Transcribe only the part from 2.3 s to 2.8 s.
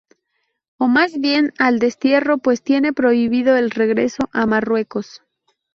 pues